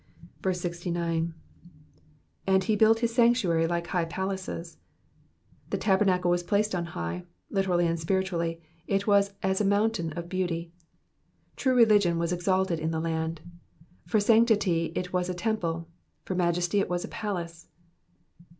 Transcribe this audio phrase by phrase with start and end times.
[0.51, 1.35] 69.
[2.47, 4.77] ^^And Tie built his sanctuary like high palaces.'*^
[5.69, 10.71] The tabernacle was placed on high, literally and spiritually it was a mountain of beauty.
[11.55, 13.41] True religion was exalted in the land.
[14.07, 15.87] For sanctity it was a temple,
[16.25, 17.67] for majesty it was a palace.